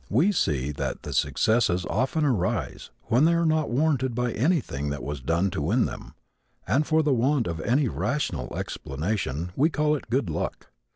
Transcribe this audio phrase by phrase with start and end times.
[0.09, 5.03] We see that the successes often arrive when they are not warranted by anything that
[5.03, 6.15] was done to win them,
[6.65, 10.71] and for the want of any rational explanation we call it "good luck."